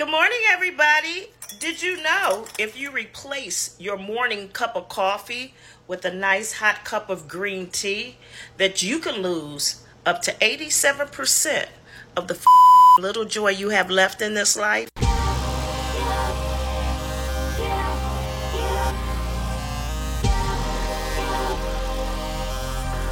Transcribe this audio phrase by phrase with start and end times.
[0.00, 1.28] Good morning, everybody.
[1.58, 5.52] Did you know if you replace your morning cup of coffee
[5.86, 8.16] with a nice hot cup of green tea,
[8.56, 11.66] that you can lose up to 87%
[12.16, 12.42] of the
[12.98, 14.88] little joy you have left in this life?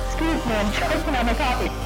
[0.06, 1.77] Excuse me, I'm choking on my coffee.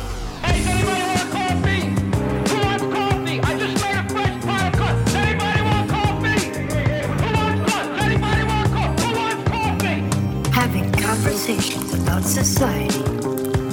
[11.45, 13.01] Conversations about society,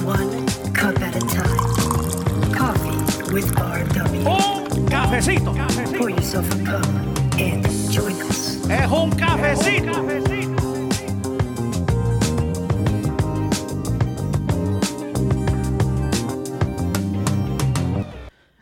[0.04, 2.52] one cup at a time.
[2.52, 4.26] Coffee with RW.
[4.26, 5.96] Un cafecito.
[5.96, 6.84] Pour yourself a cup
[7.38, 8.68] and join us.
[8.68, 10.00] Es un cafecito.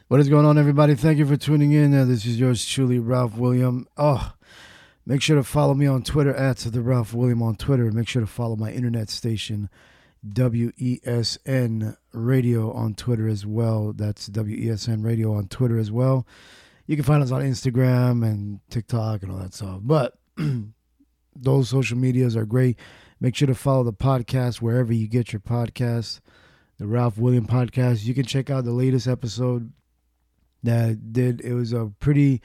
[0.08, 0.94] What is going on, everybody?
[0.94, 1.94] Thank you for tuning in.
[1.94, 3.86] Uh, this is yours truly, Ralph William.
[3.96, 4.34] Oh,
[5.08, 7.90] make sure to follow me on Twitter at the Ralph William on Twitter.
[7.90, 9.70] Make sure to follow my internet station,
[10.24, 13.94] WESN Radio on Twitter as well.
[13.94, 16.26] That's WESN Radio on Twitter as well.
[16.86, 19.80] You can find us on Instagram and TikTok and all that stuff.
[19.82, 20.18] But
[21.34, 22.78] those social medias are great.
[23.18, 26.20] Make sure to follow the podcast wherever you get your podcasts.
[26.78, 28.04] The Ralph William podcast.
[28.04, 29.72] You can check out the latest episode
[30.62, 31.40] that I did.
[31.40, 32.42] It was a pretty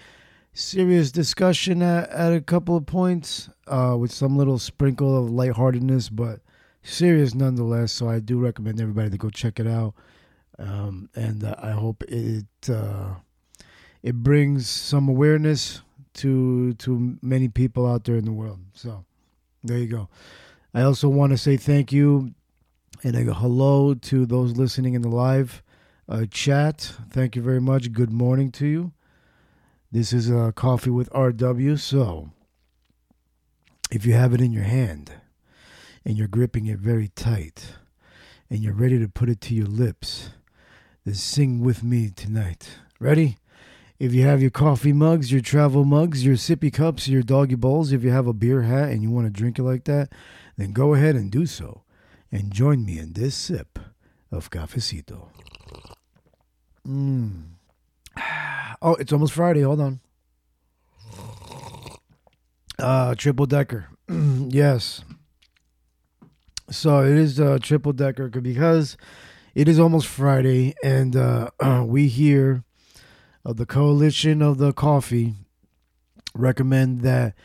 [0.53, 6.09] serious discussion at, at a couple of points, uh, with some little sprinkle of lightheartedness,
[6.09, 6.39] but
[6.81, 7.91] serious nonetheless.
[7.91, 9.93] So I do recommend everybody to go check it out,
[10.59, 13.15] um, and uh, I hope it uh,
[14.01, 15.81] it brings some awareness
[16.15, 18.59] to to many people out there in the world.
[18.73, 19.05] So
[19.63, 20.09] there you go.
[20.73, 22.33] I also want to say thank you
[23.03, 25.61] and a hello to those listening in the live
[26.07, 26.93] uh, chat.
[27.11, 27.91] Thank you very much.
[27.91, 28.91] Good morning to you.
[29.93, 31.77] This is a Coffee with RW.
[31.77, 32.31] So,
[33.91, 35.13] if you have it in your hand
[36.03, 37.75] and you're gripping it very tight
[38.49, 40.31] and you're ready to put it to your lips,
[41.05, 42.79] then sing with me tonight.
[42.99, 43.37] Ready?
[43.99, 47.91] If you have your coffee mugs, your travel mugs, your sippy cups, your doggy bowls,
[47.91, 50.11] if you have a beer hat and you want to drink it like that,
[50.57, 51.83] then go ahead and do so.
[52.31, 53.77] And join me in this sip
[54.31, 55.27] of cafecito.
[56.83, 57.52] Mm.
[58.85, 59.61] Oh, it's almost Friday.
[59.61, 60.01] Hold on.
[62.77, 63.87] Uh, triple decker.
[64.09, 65.05] yes.
[66.69, 68.97] So it is a triple decker because
[69.55, 71.51] it is almost Friday, and uh,
[71.85, 72.65] we here
[73.45, 75.35] of the coalition of the coffee
[76.35, 77.35] recommend that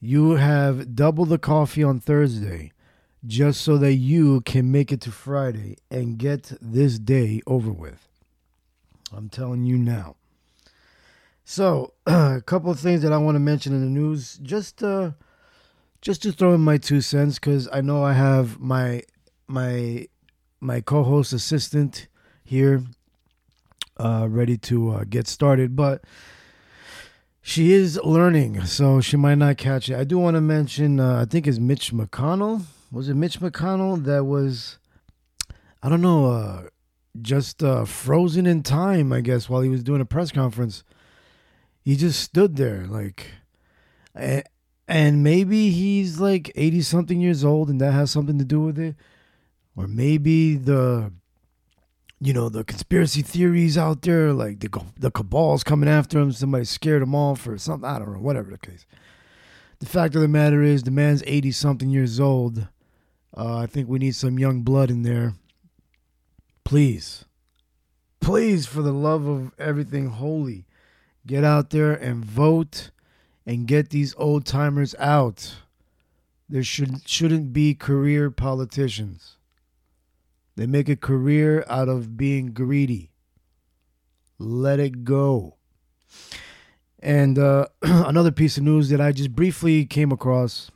[0.00, 2.72] you have double the coffee on Thursday
[3.26, 8.07] just so that you can make it to Friday and get this day over with.
[9.14, 10.16] I'm telling you now.
[11.44, 15.12] So, a couple of things that I want to mention in the news, just uh,
[16.00, 19.02] just to throw in my two cents, because I know I have my
[19.46, 20.06] my
[20.60, 22.08] my co-host assistant
[22.44, 22.82] here,
[23.96, 26.04] uh, ready to uh, get started, but
[27.40, 29.96] she is learning, so she might not catch it.
[29.96, 32.62] I do want to mention, uh, I think it's Mitch McConnell.
[32.92, 34.78] Was it Mitch McConnell that was,
[35.82, 36.62] I don't know, uh,
[37.22, 40.84] just uh, frozen in time, I guess, while he was doing a press conference.
[41.82, 43.26] He just stood there, like,
[44.88, 48.78] and maybe he's like 80 something years old and that has something to do with
[48.78, 48.96] it.
[49.76, 51.12] Or maybe the,
[52.20, 54.68] you know, the conspiracy theories out there, like the,
[54.98, 57.88] the cabal's coming after him, somebody scared him off or something.
[57.88, 58.86] I don't know, whatever the case.
[59.78, 62.66] The fact of the matter is, the man's 80 something years old.
[63.36, 65.34] Uh, I think we need some young blood in there
[66.68, 67.24] please,
[68.20, 70.66] please, for the love of everything holy,
[71.26, 72.90] get out there and vote
[73.46, 75.54] and get these old timers out.
[76.46, 79.38] There should shouldn't be career politicians.
[80.56, 83.12] They make a career out of being greedy.
[84.38, 85.56] Let it go.
[86.98, 90.70] And uh, another piece of news that I just briefly came across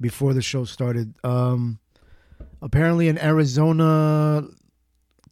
[0.00, 1.16] before the show started.
[1.22, 1.80] Um,
[2.60, 4.48] apparently an Arizona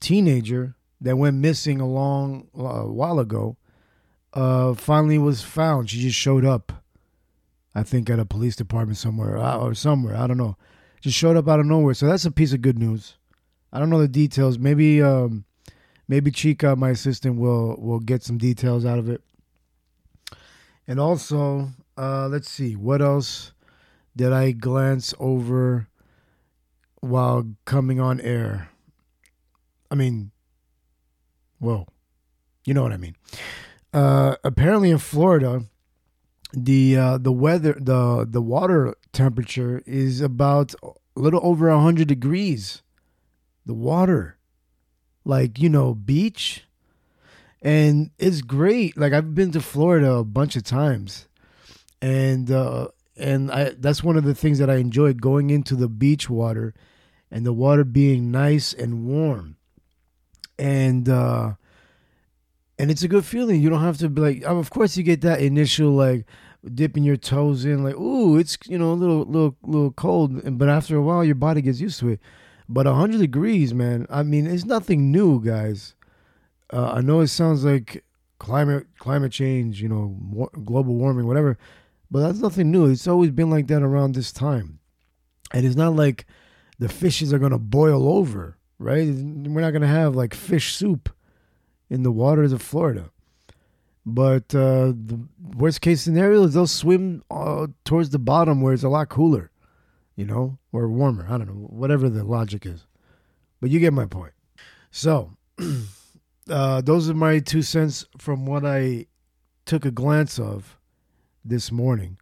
[0.00, 3.56] teenager that went missing a long a while ago
[4.32, 5.90] uh, finally was found.
[5.90, 6.84] She just showed up,
[7.75, 10.17] I think, at a police department somewhere uh, or somewhere.
[10.17, 10.56] I don't know.
[11.00, 11.94] Just showed up out of nowhere.
[11.94, 13.17] So that's a piece of good news.
[13.72, 14.58] I don't know the details.
[14.58, 15.44] Maybe um,
[16.08, 19.22] maybe Chica, my assistant, will will get some details out of it.
[20.88, 23.52] And also, uh, let's see, what else
[24.14, 25.88] did I glance over
[27.06, 28.70] while coming on air?
[29.91, 30.32] I mean,
[31.58, 31.87] whoa,
[32.64, 33.17] you know what I mean.
[33.93, 35.64] uh, apparently in Florida,
[36.53, 42.82] the uh, the weather the the water temperature is about a little over hundred degrees.
[43.64, 44.37] The water,
[45.25, 46.64] like you know, beach,
[47.62, 48.97] and it's great.
[48.97, 51.26] Like I've been to Florida a bunch of times,
[52.00, 55.88] and uh, and I that's one of the things that I enjoy going into the
[55.88, 56.75] beach water,
[57.31, 59.56] and the water being nice and warm,
[60.58, 61.55] and uh,
[62.78, 63.61] and it's a good feeling.
[63.61, 64.43] You don't have to be like.
[64.43, 66.26] Of course, you get that initial like
[66.75, 70.69] dipping your toes in, like ooh, it's you know a little little little cold, but
[70.69, 72.20] after a while, your body gets used to it.
[72.69, 74.06] But hundred degrees, man.
[74.11, 75.94] I mean, it's nothing new, guys.
[76.72, 78.05] Uh, I know it sounds like
[78.38, 81.58] climate climate change, you know, war, global warming, whatever,
[82.11, 82.87] but that's nothing new.
[82.87, 84.81] It's always been like that around this time,
[85.52, 86.26] and it's not like
[86.78, 89.06] the fishes are gonna boil over, right?
[89.06, 91.11] We're not gonna have like fish soup
[91.88, 93.11] in the waters of Florida.
[94.08, 95.19] But uh, the
[95.56, 99.50] worst case scenario is they'll swim uh, towards the bottom where it's a lot cooler,
[100.14, 101.26] you know, or warmer.
[101.28, 102.87] I don't know, whatever the logic is.
[103.61, 104.32] But you get my point.
[104.93, 105.32] So,
[106.49, 109.06] uh, those are my two cents from what I
[109.64, 110.79] took a glance of
[111.44, 112.19] this morning.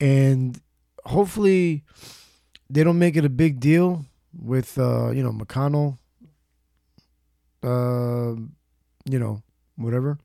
[0.00, 0.60] And
[1.04, 1.84] hopefully
[2.70, 4.04] they don't make it a big deal
[4.38, 5.98] with, uh, you know, McConnell,
[7.62, 8.40] uh,
[9.10, 9.42] you know,
[9.76, 10.18] whatever.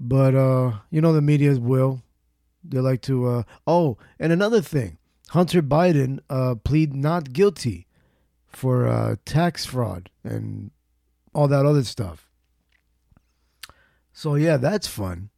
[0.00, 2.02] But, uh, you know, the media will.
[2.62, 4.98] They like to, uh, oh, and another thing
[5.30, 7.86] Hunter Biden uh, plead not guilty
[8.46, 10.70] for uh, tax fraud and
[11.34, 12.30] all that other stuff.
[14.12, 15.30] So yeah, that's fun.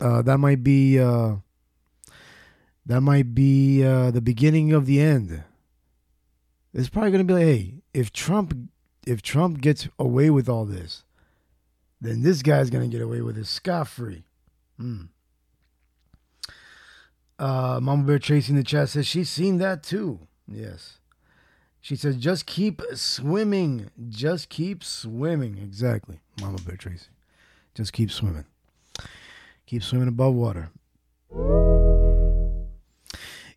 [0.00, 1.36] Uh, that might be uh,
[2.84, 5.44] that might be uh, the beginning of the end.
[6.74, 8.54] It's probably gonna be like, hey, if Trump
[9.06, 11.04] if Trump gets away with all this,
[12.00, 14.24] then this guy's gonna get away with it scot free.
[14.78, 15.04] Hmm.
[17.38, 20.20] Uh, Mama Bear in the chat says she's seen that too.
[20.46, 20.98] Yes.
[21.80, 23.90] She says, just keep swimming.
[24.08, 25.58] Just keep swimming.
[25.58, 26.20] Exactly.
[26.40, 27.06] Mama Bear Tracy.
[27.74, 28.44] Just keep swimming.
[29.66, 30.70] Keep swimming above water.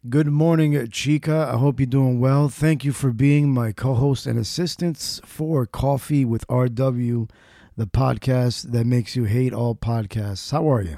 [0.10, 1.48] Good morning, Chica.
[1.54, 2.50] I hope you're doing well.
[2.50, 7.30] Thank you for being my co host and assistants for Coffee with RW,
[7.78, 10.52] the podcast that makes you hate all podcasts.
[10.52, 10.98] How are you?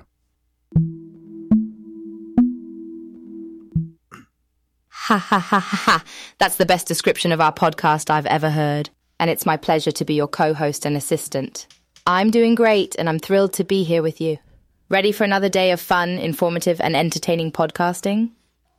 [4.88, 6.03] Ha ha ha ha ha.
[6.38, 8.89] That's the best description of our podcast I've ever heard.
[9.19, 11.67] And it's my pleasure to be your co host and assistant.
[12.07, 14.38] I'm doing great, and I'm thrilled to be here with you.
[14.88, 18.29] Ready for another day of fun, informative, and entertaining podcasting?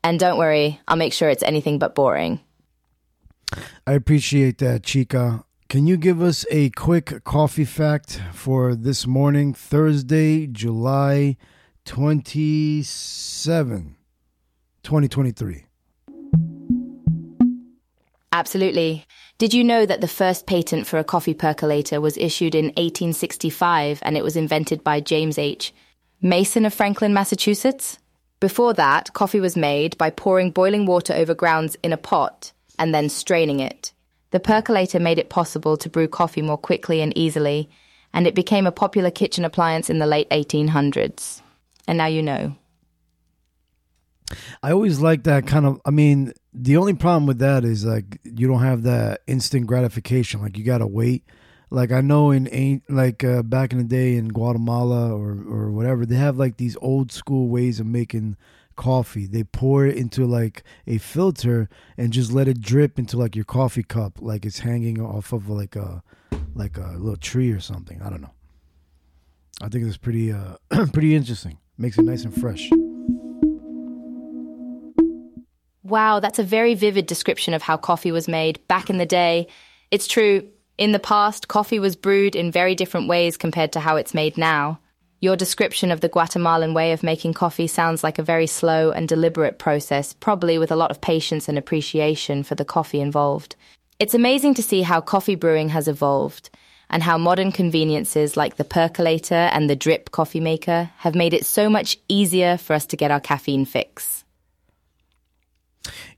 [0.04, 2.40] And don't worry, I'll make sure it's anything but boring.
[3.86, 5.44] I appreciate that, Chica.
[5.70, 11.38] Can you give us a quick coffee fact for this morning, Thursday, July
[11.86, 13.96] 27,
[14.82, 15.64] 2023?
[18.30, 19.06] Absolutely.
[19.38, 24.00] Did you know that the first patent for a coffee percolator was issued in 1865
[24.02, 25.72] and it was invented by James H.
[26.20, 27.98] Nason of Franklin, Massachusetts?
[28.44, 32.94] Before that, coffee was made by pouring boiling water over grounds in a pot and
[32.94, 33.94] then straining it.
[34.32, 37.70] The percolator made it possible to brew coffee more quickly and easily,
[38.12, 41.40] and it became a popular kitchen appliance in the late 1800s.
[41.88, 42.54] And now you know.
[44.62, 45.80] I always like that kind of.
[45.86, 50.42] I mean, the only problem with that is like you don't have that instant gratification.
[50.42, 51.24] Like you gotta wait.
[51.70, 56.06] Like I know in like uh, back in the day in Guatemala or or whatever,
[56.06, 58.36] they have like these old school ways of making
[58.76, 59.26] coffee.
[59.26, 63.44] They pour it into like a filter and just let it drip into like your
[63.44, 66.02] coffee cup, like it's hanging off of like a
[66.54, 68.00] like a little tree or something.
[68.02, 68.34] I don't know.
[69.62, 70.56] I think it's pretty uh
[70.92, 71.58] pretty interesting.
[71.76, 72.70] Makes it nice and fresh.
[75.82, 79.48] Wow, that's a very vivid description of how coffee was made back in the day.
[79.90, 83.96] It's true, in the past, coffee was brewed in very different ways compared to how
[83.96, 84.80] it's made now.
[85.20, 89.08] Your description of the Guatemalan way of making coffee sounds like a very slow and
[89.08, 93.56] deliberate process, probably with a lot of patience and appreciation for the coffee involved.
[93.98, 96.50] It's amazing to see how coffee brewing has evolved
[96.90, 101.46] and how modern conveniences like the percolator and the drip coffee maker have made it
[101.46, 104.24] so much easier for us to get our caffeine fix.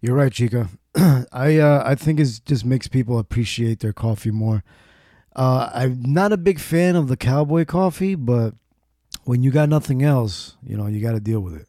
[0.01, 0.69] You're right, Chica.
[1.33, 4.65] I uh, I think it just makes people appreciate their coffee more.
[5.35, 8.55] Uh, I'm not a big fan of the cowboy coffee, but
[9.25, 11.69] when you got nothing else, you know, you got to deal with it.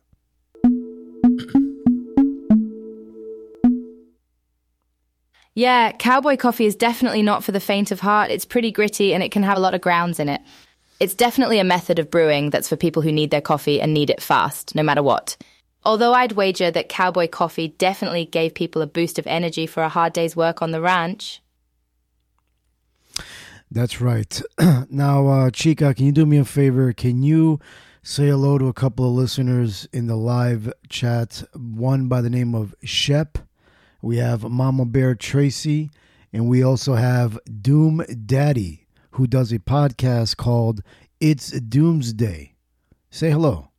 [5.53, 8.29] Yeah, cowboy coffee is definitely not for the faint of heart.
[8.29, 10.39] It's pretty gritty and it can have a lot of grounds in it.
[10.99, 14.11] It's definitely a method of brewing that's for people who need their coffee and need
[14.11, 15.35] it fast, no matter what.
[15.87, 19.87] Although I'd wager that cowboy coffee definitely gave people a boost of energy for a
[19.87, 21.41] hard day's work on the ranch.
[23.71, 24.41] That's right.
[24.89, 26.91] now, uh, Chica, can you do me a favor?
[26.91, 27.61] Can you
[28.03, 31.41] say hello to a couple of listeners in the live chat?
[31.55, 33.37] One by the name of Shep.
[34.01, 35.89] We have Mama Bear Tracy,
[36.33, 40.81] and we also have Doom Daddy, who does a podcast called
[41.21, 42.55] It's Doomsday.
[43.09, 43.69] Say hello.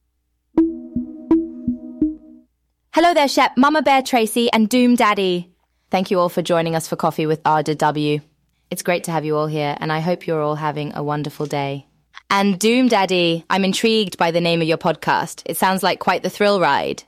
[2.94, 5.52] Hello there, Shep, Mama Bear Tracy, and Doom Daddy.
[5.90, 8.22] Thank you all for joining us for Coffee with RW.
[8.70, 11.46] It's great to have you all here, and I hope you're all having a wonderful
[11.46, 11.86] day.
[12.30, 15.42] And Doom Daddy, I'm intrigued by the name of your podcast.
[15.46, 17.04] It sounds like quite the thrill ride.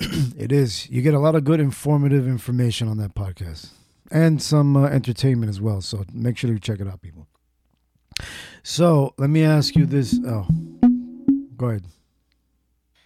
[0.36, 0.90] It is.
[0.90, 3.70] You get a lot of good, informative information on that podcast
[4.10, 5.80] and some uh, entertainment as well.
[5.80, 7.28] So make sure you check it out, people.
[8.62, 10.18] So let me ask you this.
[10.26, 10.46] Oh,
[11.56, 11.84] go ahead.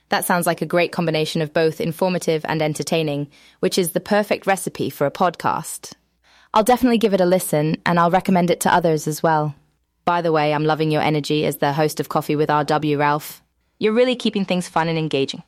[0.09, 3.29] That sounds like a great combination of both informative and entertaining,
[3.61, 5.93] which is the perfect recipe for a podcast.
[6.55, 9.55] I'll definitely give it a listen, and I'll recommend it to others as well.
[10.05, 13.43] By the way, I'm loving your energy as the host of Coffee with RW, Ralph.
[13.79, 15.43] You're really keeping things fun and engaging.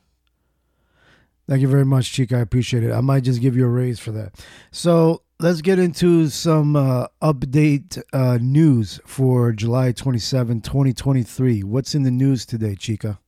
[1.49, 2.37] Thank you very much, Chica.
[2.37, 2.91] I appreciate it.
[2.91, 4.35] I might just give you a raise for that.
[4.71, 11.63] So let's get into some uh, update uh, news for July 27, 2023.
[11.63, 13.19] What's in the news today, Chica?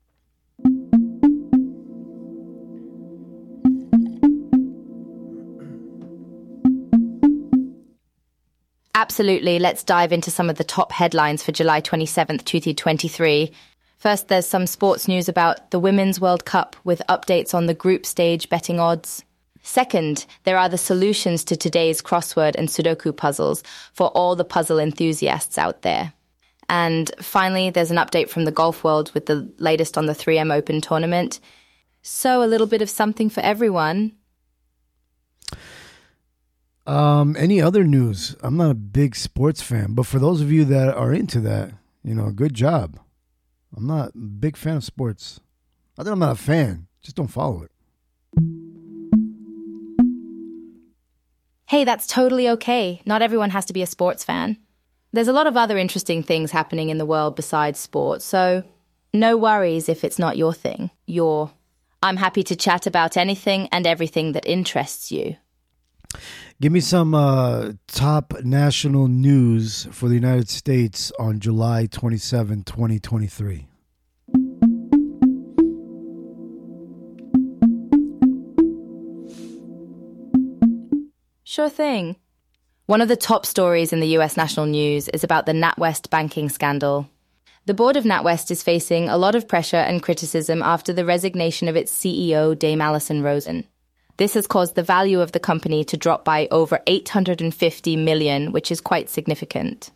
[9.04, 9.60] Absolutely.
[9.60, 13.52] Let's dive into some of the top headlines for July 27th, 2023.
[13.98, 18.06] First, there's some sports news about the Women's World Cup with updates on the group
[18.06, 19.26] stage betting odds.
[19.62, 24.80] Second, there are the solutions to today's crossword and Sudoku puzzles for all the puzzle
[24.80, 26.14] enthusiasts out there.
[26.70, 30.56] And finally, there's an update from the golf world with the latest on the 3M
[30.56, 31.42] Open tournament.
[32.04, 34.14] So, a little bit of something for everyone.
[36.86, 38.36] Um, any other news?
[38.42, 41.72] I'm not a big sports fan, but for those of you that are into that,
[42.04, 43.00] you know, good job.
[43.76, 45.40] I'm not a big fan of sports.
[45.98, 47.72] I think I'm not a fan, just don't follow it.
[51.68, 53.02] Hey, that's totally okay.
[53.06, 54.58] Not everyone has to be a sports fan.
[55.12, 58.64] There's a lot of other interesting things happening in the world besides sports, so
[59.14, 60.92] no worries if it's not your thing.
[61.08, 61.52] Your
[62.02, 65.38] I'm happy to chat about anything and everything that interests you.
[66.62, 73.68] Give me some uh, top national news for the United States on July 27, 2023.
[81.44, 82.16] Sure thing.
[82.86, 86.50] One of the top stories in the US national news is about the NatWest banking
[86.50, 87.08] scandal.
[87.66, 91.68] The board of NatWest is facing a lot of pressure and criticism after the resignation
[91.68, 93.68] of its CEO, Dame Alison Rosen.
[94.18, 98.72] This has caused the value of the company to drop by over 850 million, which
[98.72, 99.90] is quite significant.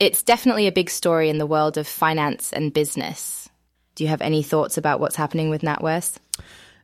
[0.00, 3.48] It's definitely a big story in the world of finance and business.
[3.94, 6.18] Do you have any thoughts about what's happening with NatWest?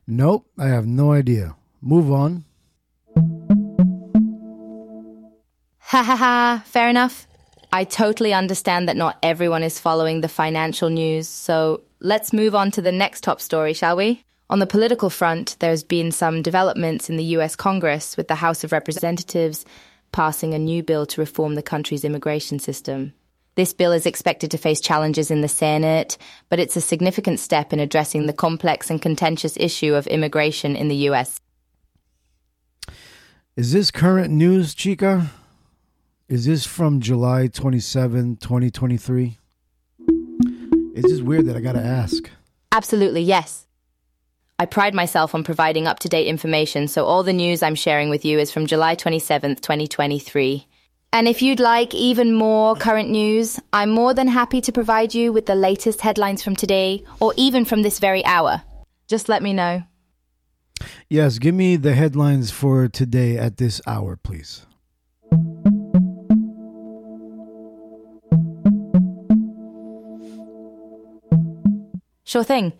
[0.07, 1.55] Nope, I have no idea.
[1.81, 2.45] Move on.
[5.79, 7.27] Ha ha ha, fair enough.
[7.73, 12.71] I totally understand that not everyone is following the financial news, so let's move on
[12.71, 14.23] to the next top story, shall we?
[14.49, 18.63] On the political front, there's been some developments in the US Congress with the House
[18.63, 19.65] of Representatives
[20.13, 23.13] passing a new bill to reform the country's immigration system.
[23.55, 27.73] This bill is expected to face challenges in the Senate, but it's a significant step
[27.73, 31.41] in addressing the complex and contentious issue of immigration in the US.
[33.57, 35.31] Is this current news, Chica?
[36.29, 39.39] Is this from July 27, 2023?
[40.95, 42.29] It's just weird that I gotta ask.
[42.71, 43.66] Absolutely, yes.
[44.59, 48.09] I pride myself on providing up to date information, so all the news I'm sharing
[48.09, 50.65] with you is from July 27th, 2023.
[51.13, 55.31] And if you'd like even more current news, I'm more than happy to provide you
[55.31, 58.63] with the latest headlines from today or even from this very hour.
[59.07, 59.83] Just let me know.
[61.07, 64.65] Yes, give me the headlines for today at this hour, please.
[72.23, 72.73] Sure thing.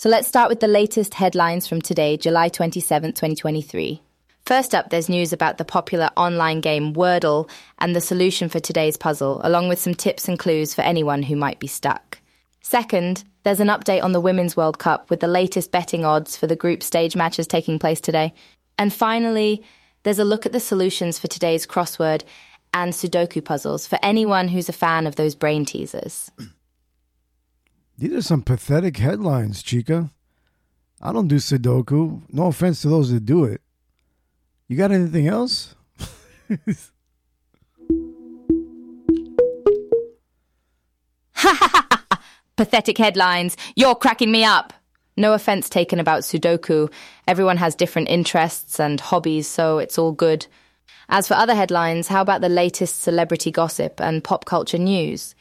[0.00, 4.00] So let's start with the latest headlines from today, July 27th, 2023.
[4.46, 7.50] First up, there's news about the popular online game Wordle
[7.80, 11.34] and the solution for today's puzzle, along with some tips and clues for anyone who
[11.34, 12.20] might be stuck.
[12.60, 16.46] Second, there's an update on the Women's World Cup with the latest betting odds for
[16.46, 18.32] the group stage matches taking place today.
[18.78, 19.64] And finally,
[20.04, 22.22] there's a look at the solutions for today's crossword
[22.72, 26.30] and Sudoku puzzles for anyone who's a fan of those brain teasers.
[27.98, 30.10] These are some pathetic headlines, Chica.
[31.02, 32.22] I don't do Sudoku.
[32.32, 33.60] No offense to those that do it.
[34.68, 35.74] You got anything else?
[42.56, 43.56] Pathetic headlines.
[43.74, 44.72] You're cracking me up.
[45.16, 46.92] No offense taken about Sudoku.
[47.26, 50.46] Everyone has different interests and hobbies, so it's all good.
[51.08, 55.34] As for other headlines, how about the latest celebrity gossip and pop culture news?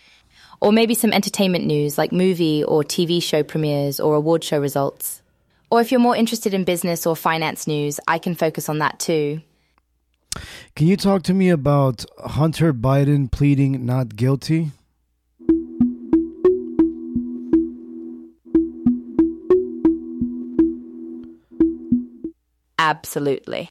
[0.60, 5.22] Or maybe some entertainment news like movie or TV show premieres or award show results.
[5.70, 9.00] Or if you're more interested in business or finance news, I can focus on that
[9.00, 9.42] too.
[10.76, 14.72] Can you talk to me about Hunter Biden pleading not guilty?
[22.80, 23.70] Absolutely.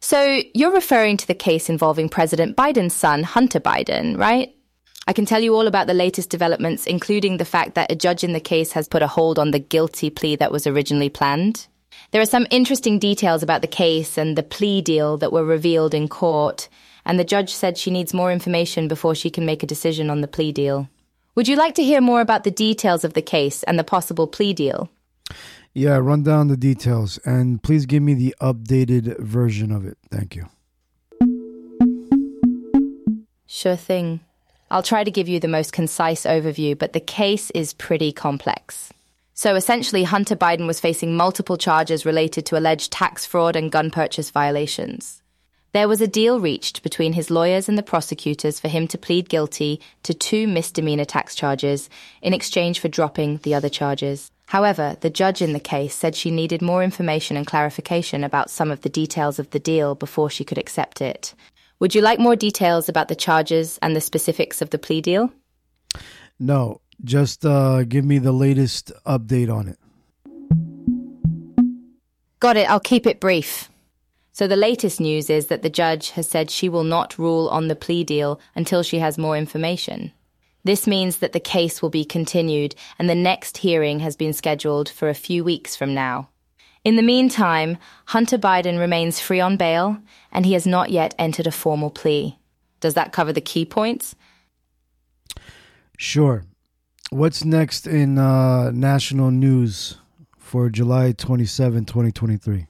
[0.00, 4.54] So you're referring to the case involving President Biden's son, Hunter Biden, right?
[5.06, 8.24] I can tell you all about the latest developments, including the fact that a judge
[8.24, 11.66] in the case has put a hold on the guilty plea that was originally planned.
[12.10, 15.94] There are some interesting details about the case and the plea deal that were revealed
[15.94, 16.68] in court,
[17.04, 20.22] and the judge said she needs more information before she can make a decision on
[20.22, 20.88] the plea deal.
[21.34, 24.26] Would you like to hear more about the details of the case and the possible
[24.26, 24.88] plea deal?
[25.74, 29.98] Yeah, run down the details and please give me the updated version of it.
[30.10, 30.46] Thank you.
[33.46, 34.20] Sure thing.
[34.70, 38.92] I'll try to give you the most concise overview, but the case is pretty complex.
[39.34, 43.90] So essentially, Hunter Biden was facing multiple charges related to alleged tax fraud and gun
[43.90, 45.22] purchase violations.
[45.72, 49.28] There was a deal reached between his lawyers and the prosecutors for him to plead
[49.28, 51.90] guilty to two misdemeanor tax charges
[52.22, 54.30] in exchange for dropping the other charges.
[54.46, 58.70] However, the judge in the case said she needed more information and clarification about some
[58.70, 61.34] of the details of the deal before she could accept it.
[61.80, 65.32] Would you like more details about the charges and the specifics of the plea deal?
[66.38, 69.78] No, just uh, give me the latest update on it.
[72.40, 73.70] Got it, I'll keep it brief.
[74.32, 77.68] So the latest news is that the judge has said she will not rule on
[77.68, 80.12] the plea deal until she has more information.
[80.64, 84.88] This means that the case will be continued and the next hearing has been scheduled
[84.88, 86.30] for a few weeks from now.
[86.84, 89.98] In the meantime, Hunter Biden remains free on bail
[90.30, 92.38] and he has not yet entered a formal plea.
[92.80, 94.14] Does that cover the key points?
[95.96, 96.44] Sure.
[97.08, 99.96] What's next in uh, national news
[100.38, 102.66] for July 27, 2023?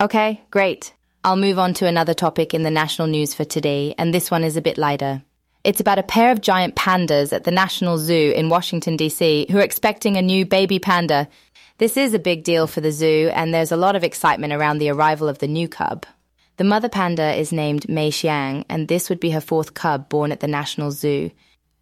[0.00, 0.94] Okay, great.
[1.22, 4.44] I'll move on to another topic in the national news for today, and this one
[4.44, 5.22] is a bit lighter.
[5.64, 9.58] It's about a pair of giant pandas at the National Zoo in Washington, D.C., who
[9.58, 11.28] are expecting a new baby panda.
[11.78, 14.78] This is a big deal for the zoo, and there's a lot of excitement around
[14.78, 16.06] the arrival of the new cub.
[16.56, 20.32] The mother panda is named Mei Xiang, and this would be her fourth cub born
[20.32, 21.30] at the National Zoo.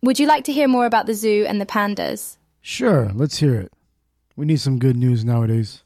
[0.02, 2.36] Would you like to hear more about the zoo and the pandas?
[2.60, 3.72] Sure, let's hear it.
[4.36, 5.82] We need some good news nowadays.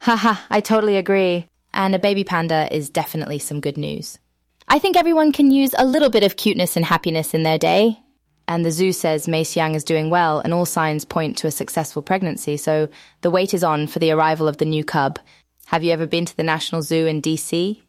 [0.00, 1.46] Haha, I totally agree.
[1.72, 4.18] And a baby panda is definitely some good news.
[4.66, 8.00] I think everyone can use a little bit of cuteness and happiness in their day.
[8.46, 11.50] And the zoo says Mei Xiang is doing well, and all signs point to a
[11.50, 12.88] successful pregnancy, so
[13.22, 15.18] the wait is on for the arrival of the new cub.
[15.66, 17.80] Have you ever been to the National Zoo in DC?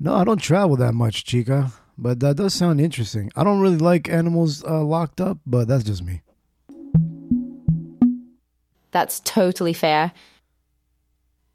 [0.00, 3.30] No, I don't travel that much, Chica, but that does sound interesting.
[3.36, 6.22] I don't really like animals uh, locked up, but that's just me.
[8.90, 10.12] That's totally fair.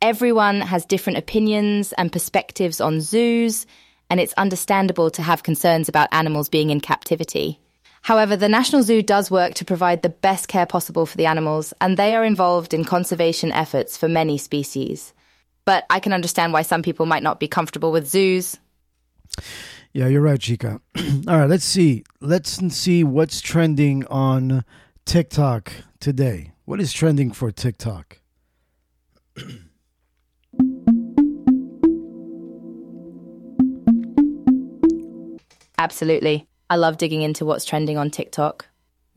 [0.01, 3.65] Everyone has different opinions and perspectives on zoos,
[4.13, 7.59] and it's understandable to have concerns about animals being in captivity.
[8.03, 11.73] However, the National Zoo does work to provide the best care possible for the animals,
[11.81, 15.13] and they are involved in conservation efforts for many species.
[15.65, 18.59] But I can understand why some people might not be comfortable with zoos.
[19.93, 20.79] Yeah, you're right, Chica.
[21.27, 22.03] All right, let's see.
[22.21, 24.63] Let's see what's trending on
[25.05, 26.51] TikTok today.
[26.65, 28.19] What is trending for TikTok?
[35.83, 36.47] Absolutely.
[36.69, 38.67] I love digging into what's trending on TikTok.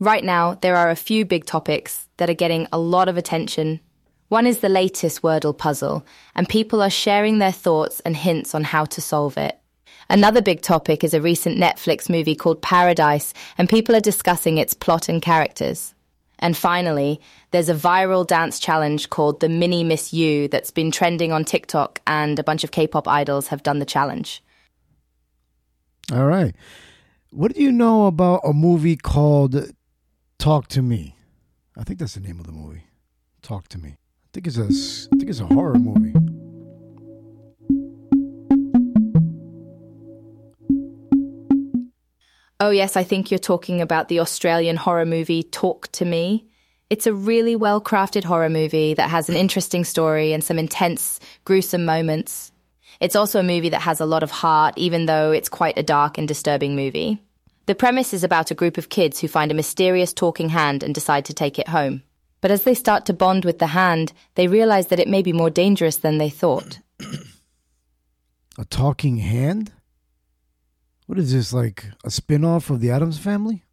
[0.01, 3.79] Right now, there are a few big topics that are getting a lot of attention.
[4.27, 8.65] One is the latest Wordle puzzle, and people are sharing their thoughts and hints on
[8.65, 9.57] how to solve it.
[10.09, 14.73] Another big topic is a recent Netflix movie called Paradise, and people are discussing its
[14.73, 15.95] plot and characters.
[16.39, 21.31] And finally, there's a viral dance challenge called the Mini Miss You that's been trending
[21.31, 24.43] on TikTok, and a bunch of K pop idols have done the challenge.
[26.11, 26.55] All right.
[27.31, 29.71] What do you know about a movie called
[30.39, 31.17] Talk to Me?
[31.77, 32.85] I think that's the name of the movie.
[33.41, 33.89] Talk to Me.
[33.89, 36.13] I think it's a I think it's a horror movie.
[42.59, 46.47] Oh yes, I think you're talking about the Australian horror movie Talk to Me.
[46.89, 51.19] It's a really well crafted horror movie that has an interesting story and some intense,
[51.43, 52.53] gruesome moments.
[52.99, 55.83] It's also a movie that has a lot of heart, even though it's quite a
[55.83, 57.21] dark and disturbing movie.
[57.67, 60.95] The premise is about a group of kids who find a mysterious talking hand and
[60.95, 62.03] decide to take it home.
[62.39, 65.33] But as they start to bond with the hand, they realize that it may be
[65.33, 66.79] more dangerous than they thought.
[68.59, 69.73] A talking hand?
[71.05, 73.63] What is this, like a spin off of the Addams family?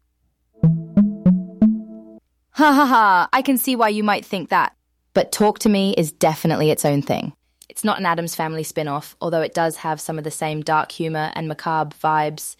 [2.51, 4.75] Ha ha ha, I can see why you might think that.
[5.13, 7.33] But Talk to Me is definitely its own thing.
[7.69, 10.61] It's not an Addams Family spin off, although it does have some of the same
[10.61, 12.55] dark humor and macabre vibes.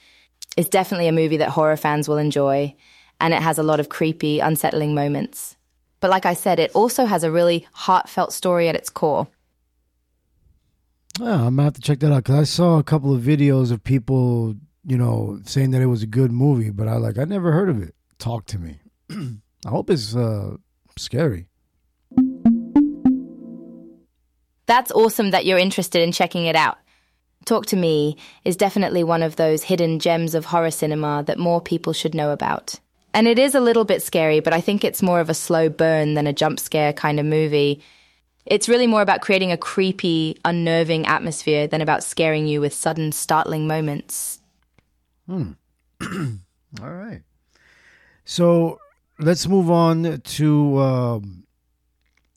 [0.57, 2.75] It's definitely a movie that horror fans will enjoy,
[3.19, 5.55] and it has a lot of creepy, unsettling moments.
[5.99, 9.27] But like I said, it also has a really heartfelt story at its core.
[11.19, 13.71] Yeah, I'm gonna have to check that out because I saw a couple of videos
[13.71, 17.23] of people, you know, saying that it was a good movie, but I like I
[17.23, 17.95] never heard of it.
[18.19, 18.79] Talk to me.
[19.09, 20.57] I hope it's uh,
[20.97, 21.47] scary.
[24.65, 26.77] That's awesome that you're interested in checking it out.
[27.45, 31.61] Talk to Me is definitely one of those hidden gems of horror cinema that more
[31.61, 32.79] people should know about.
[33.13, 35.69] And it is a little bit scary, but I think it's more of a slow
[35.69, 37.81] burn than a jump scare kind of movie.
[38.45, 43.11] It's really more about creating a creepy, unnerving atmosphere than about scaring you with sudden,
[43.11, 44.41] startling moments.
[45.27, 45.51] Hmm.
[46.81, 47.21] All right.
[48.25, 48.79] So
[49.19, 51.44] let's move on to um,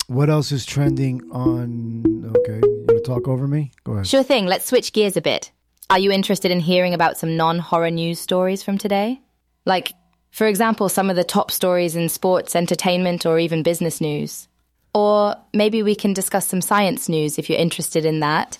[0.08, 2.32] what else is trending on.
[2.36, 3.70] Okay, you want to talk over me?
[3.84, 4.06] Go ahead.
[4.06, 5.52] Sure thing, let's switch gears a bit.
[5.90, 9.20] Are you interested in hearing about some non horror news stories from today?
[9.64, 9.92] Like,
[10.30, 14.48] for example, some of the top stories in sports, entertainment, or even business news.
[14.94, 18.58] Or maybe we can discuss some science news if you're interested in that.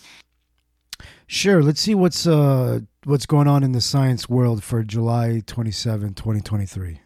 [1.27, 1.63] Sure.
[1.63, 7.01] Let's see what's uh what's going on in the science world for July 27, 2023.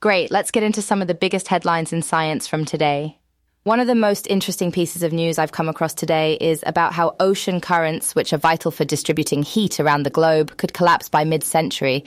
[0.00, 3.18] Great, let's get into some of the biggest headlines in science from today.
[3.62, 7.16] One of the most interesting pieces of news I've come across today is about how
[7.18, 11.42] ocean currents, which are vital for distributing heat around the globe, could collapse by mid
[11.42, 12.04] century.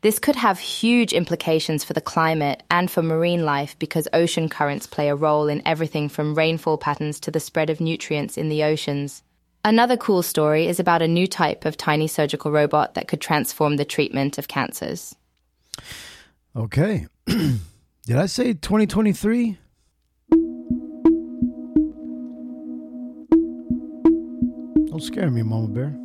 [0.00, 4.86] This could have huge implications for the climate and for marine life because ocean currents
[4.86, 8.62] play a role in everything from rainfall patterns to the spread of nutrients in the
[8.62, 9.22] oceans.
[9.64, 13.76] Another cool story is about a new type of tiny surgical robot that could transform
[13.76, 15.16] the treatment of cancers.
[16.54, 17.06] Okay.
[17.26, 19.58] Did I say 2023?
[24.86, 25.98] Don't scare me, Mama Bear.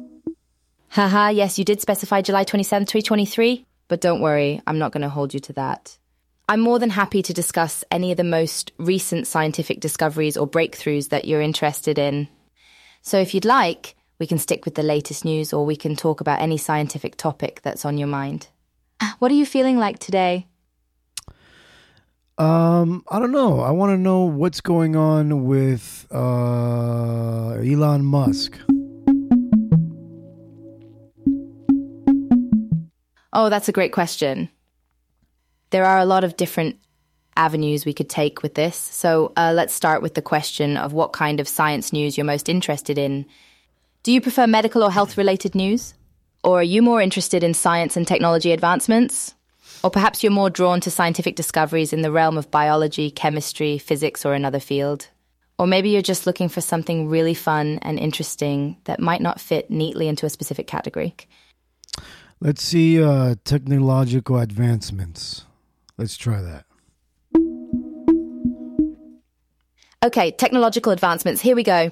[0.90, 5.10] Haha, yes, you did specify July 27th, 2023, but don't worry, I'm not going to
[5.10, 5.98] hold you to that.
[6.48, 11.10] I'm more than happy to discuss any of the most recent scientific discoveries or breakthroughs
[11.10, 12.28] that you're interested in.
[13.04, 16.22] So if you'd like, we can stick with the latest news or we can talk
[16.22, 18.48] about any scientific topic that's on your mind.
[19.20, 20.48] What are you feeling like today?
[22.40, 23.60] Um, I don't know.
[23.60, 28.58] I want to know what's going on with uh, Elon Musk.
[33.34, 34.50] Oh, that's a great question.
[35.72, 36.78] There are a lot of different
[37.36, 38.78] avenues we could take with this.
[38.78, 42.48] So uh, let's start with the question of what kind of science news you're most
[42.48, 43.26] interested in.
[44.04, 45.94] Do you prefer medical or health related news?
[46.46, 49.36] Or are you more interested in science and technology advancements?
[49.84, 54.26] Or perhaps you're more drawn to scientific discoveries in the realm of biology, chemistry, physics,
[54.26, 55.08] or another field?
[55.58, 59.70] Or maybe you're just looking for something really fun and interesting that might not fit
[59.70, 61.16] neatly into a specific category.
[62.42, 65.46] Let's see uh, technological advancements.
[65.98, 66.66] Let's try that.
[70.02, 71.42] Okay, technological advancements.
[71.42, 71.92] Here we go.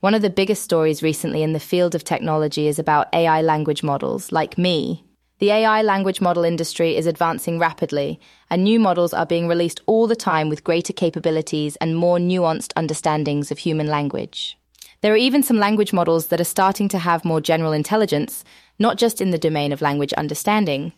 [0.00, 3.82] One of the biggest stories recently in the field of technology is about AI language
[3.82, 5.04] models, like me.
[5.38, 8.18] The AI language model industry is advancing rapidly,
[8.50, 12.72] and new models are being released all the time with greater capabilities and more nuanced
[12.74, 14.58] understandings of human language.
[15.00, 18.42] There are even some language models that are starting to have more general intelligence,
[18.80, 20.92] not just in the domain of language understanding.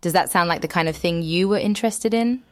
[0.00, 2.42] Does that sound like the kind of thing you were interested in?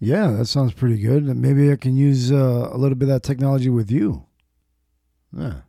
[0.00, 1.24] Yeah, that sounds pretty good.
[1.24, 4.24] Maybe I can use uh, a little bit of that technology with you.
[5.32, 5.60] Yeah.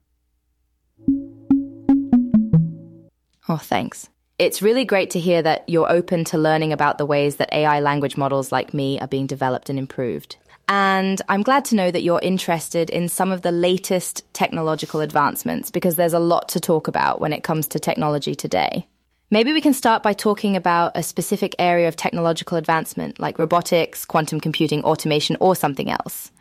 [3.48, 4.10] Oh, thanks.
[4.40, 7.80] It's really great to hear that you're open to learning about the ways that AI
[7.80, 10.36] language models like me are being developed and improved.
[10.70, 15.72] And I'm glad to know that you're interested in some of the latest technological advancements
[15.72, 18.88] because there's a lot to talk about when it comes to technology today.
[19.32, 24.06] Maybe we can start by talking about a specific area of technological advancement like robotics,
[24.06, 26.32] quantum computing, automation, or something else.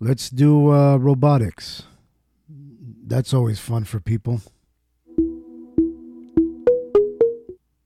[0.00, 1.82] let's do uh, robotics.
[3.06, 4.40] That's always fun for people.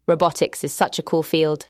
[0.06, 1.66] Robotics is such a cool field.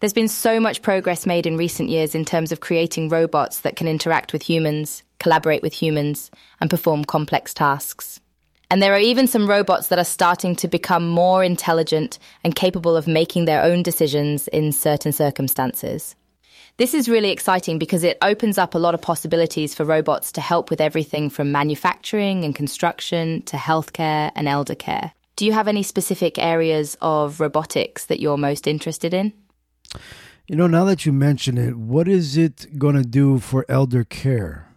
[0.00, 3.76] There's been so much progress made in recent years in terms of creating robots that
[3.76, 8.20] can interact with humans, collaborate with humans, and perform complex tasks.
[8.70, 12.96] And there are even some robots that are starting to become more intelligent and capable
[12.96, 16.14] of making their own decisions in certain circumstances.
[16.76, 20.40] This is really exciting because it opens up a lot of possibilities for robots to
[20.40, 25.12] help with everything from manufacturing and construction to healthcare and elder care.
[25.40, 29.32] Do you have any specific areas of robotics that you're most interested in?
[30.46, 34.04] You know, now that you mention it, what is it going to do for elder
[34.04, 34.68] care?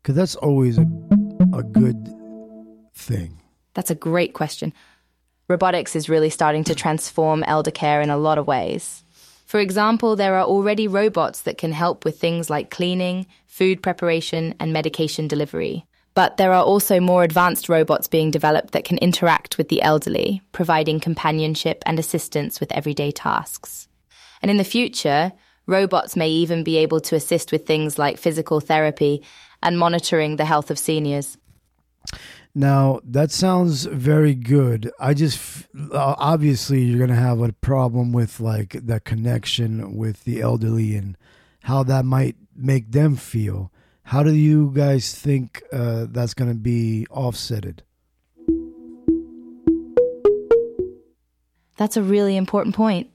[0.00, 0.86] Because that's always a,
[1.52, 2.14] a good
[2.94, 3.42] thing.
[3.74, 4.72] That's a great question.
[5.48, 9.02] Robotics is really starting to transform elder care in a lot of ways.
[9.46, 14.54] For example, there are already robots that can help with things like cleaning, food preparation,
[14.60, 15.86] and medication delivery.
[16.14, 20.42] But there are also more advanced robots being developed that can interact with the elderly,
[20.52, 23.88] providing companionship and assistance with everyday tasks.
[24.40, 25.32] And in the future,
[25.66, 29.24] robots may even be able to assist with things like physical therapy
[29.62, 31.36] and monitoring the health of seniors.
[32.54, 34.92] Now, that sounds very good.
[35.00, 40.22] I just, uh, obviously, you're going to have a problem with like the connection with
[40.22, 41.16] the elderly and
[41.62, 43.72] how that might make them feel.
[44.04, 47.80] How do you guys think uh, that's going to be offsetted?
[51.78, 53.10] That's a really important point.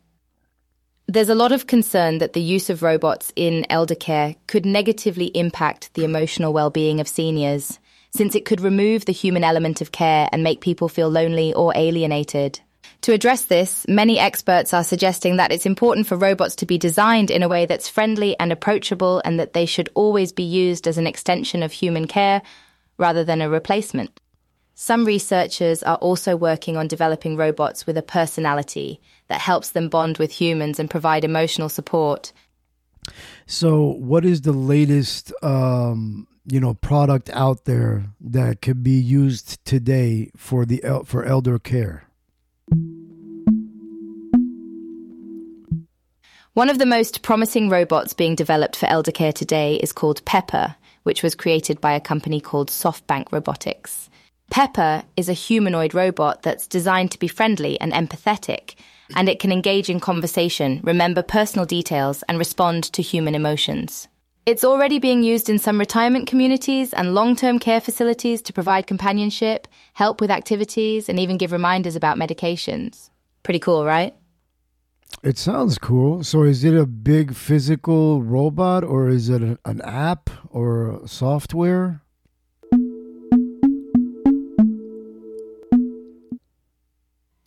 [1.08, 5.28] There's a lot of concern that the use of robots in elder care could negatively
[5.28, 7.80] impact the emotional well-being of seniors,
[8.12, 11.71] since it could remove the human element of care and make people feel lonely or
[11.75, 12.62] alienated.
[13.03, 17.31] To address this, many experts are suggesting that it's important for robots to be designed
[17.31, 20.97] in a way that's friendly and approachable and that they should always be used as
[20.97, 22.41] an extension of human care
[22.97, 24.19] rather than a replacement.
[24.75, 30.17] Some researchers are also working on developing robots with a personality that helps them bond
[30.17, 32.33] with humans and provide emotional support.
[33.45, 39.63] So, what is the latest, um, you know, product out there that could be used
[39.65, 42.08] today for the el- for elder care?
[46.59, 50.75] One of the most promising robots being developed for elder care today is called Pepper,
[51.03, 54.09] which was created by a company called SoftBank Robotics.
[54.51, 58.75] Pepper is a humanoid robot that's designed to be friendly and empathetic,
[59.15, 64.09] and it can engage in conversation, remember personal details, and respond to human emotions.
[64.45, 68.85] It's already being used in some retirement communities and long term care facilities to provide
[68.85, 73.11] companionship, help with activities, and even give reminders about medications.
[73.43, 74.13] Pretty cool, right?
[75.21, 76.23] It sounds cool.
[76.23, 82.01] So, is it a big physical robot or is it an app or software?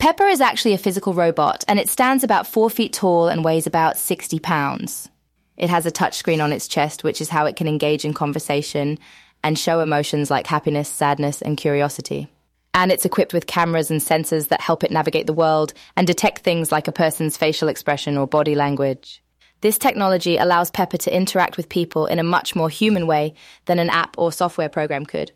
[0.03, 3.65] Pepper is actually a physical robot, and it stands about four feet tall and weighs
[3.65, 5.09] about 60 pounds.
[5.55, 8.99] It has a touchscreen on its chest, which is how it can engage in conversation
[9.45, 12.32] and show emotions like happiness, sadness, and curiosity.
[12.73, 16.39] And it's equipped with cameras and sensors that help it navigate the world and detect
[16.39, 19.23] things like a person's facial expression or body language.
[19.61, 23.33] This technology allows Pepper to interact with people in a much more human way
[23.65, 25.31] than an app or software program could.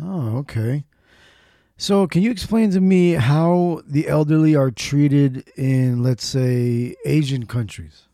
[0.00, 0.84] Oh, okay.
[1.76, 7.46] So, can you explain to me how the elderly are treated in, let's say, Asian
[7.46, 8.06] countries?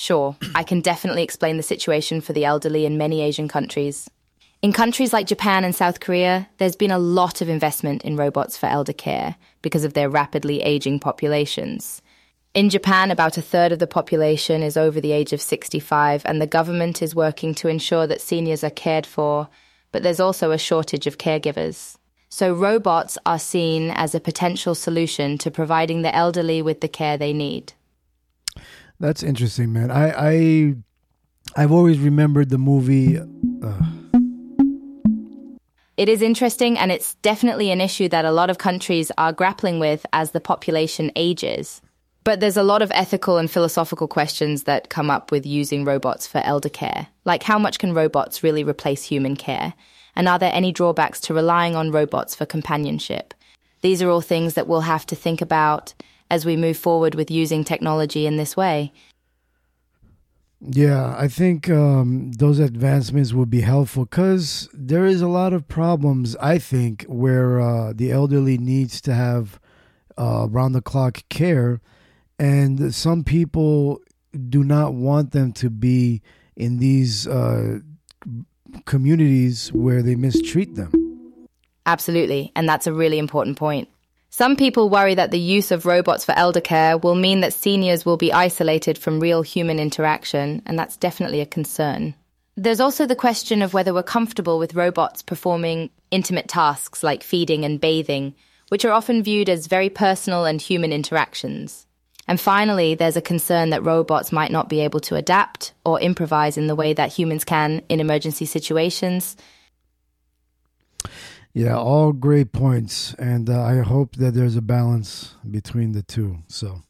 [0.00, 4.08] Sure, I can definitely explain the situation for the elderly in many Asian countries.
[4.62, 8.56] In countries like Japan and South Korea, there's been a lot of investment in robots
[8.56, 12.00] for elder care because of their rapidly aging populations.
[12.54, 16.40] In Japan, about a third of the population is over the age of 65, and
[16.40, 19.50] the government is working to ensure that seniors are cared for,
[19.92, 21.98] but there's also a shortage of caregivers.
[22.30, 27.18] So, robots are seen as a potential solution to providing the elderly with the care
[27.18, 27.74] they need.
[29.00, 29.90] That's interesting, man.
[29.90, 30.74] I, I
[31.56, 33.18] I've always remembered the movie.
[33.18, 33.82] Uh,
[35.96, 39.80] It is interesting, and it's definitely an issue that a lot of countries are grappling
[39.80, 41.82] with as the population ages.
[42.24, 46.26] But there's a lot of ethical and philosophical questions that come up with using robots
[46.26, 47.08] for elder care.
[47.26, 49.74] Like, how much can robots really replace human care?
[50.16, 53.34] And are there any drawbacks to relying on robots for companionship?
[53.82, 55.92] These are all things that we'll have to think about
[56.30, 58.92] as we move forward with using technology in this way.
[60.60, 65.66] yeah, I think um, those advancements would be helpful because there is a lot of
[65.68, 66.36] problems.
[66.36, 69.58] I think where uh, the elderly needs to have
[70.18, 71.80] uh, round the clock care,
[72.38, 74.00] and some people
[74.48, 76.20] do not want them to be
[76.56, 77.78] in these uh,
[78.84, 80.92] communities where they mistreat them.
[81.86, 83.88] Absolutely, and that's a really important point.
[84.32, 88.06] Some people worry that the use of robots for elder care will mean that seniors
[88.06, 92.14] will be isolated from real human interaction, and that's definitely a concern.
[92.56, 97.64] There's also the question of whether we're comfortable with robots performing intimate tasks like feeding
[97.64, 98.34] and bathing,
[98.68, 101.86] which are often viewed as very personal and human interactions.
[102.28, 106.56] And finally, there's a concern that robots might not be able to adapt or improvise
[106.56, 109.36] in the way that humans can in emergency situations.
[111.52, 116.38] Yeah, all great points, and uh, I hope that there's a balance between the two.
[116.46, 116.82] So,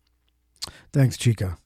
[0.92, 1.56] thanks, Chica.